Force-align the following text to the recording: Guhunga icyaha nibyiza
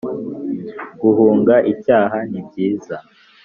Guhunga 1.01 1.55
icyaha 1.73 2.17
nibyiza 2.29 2.95